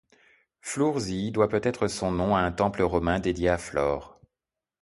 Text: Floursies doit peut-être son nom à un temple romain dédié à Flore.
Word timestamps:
Floursies 0.61 1.31
doit 1.31 1.47
peut-être 1.47 1.87
son 1.87 2.09
nom 2.11 2.35
à 2.35 2.39
un 2.39 2.51
temple 2.51 2.81
romain 2.81 3.19
dédié 3.19 3.49
à 3.49 3.59
Flore. 3.59 4.19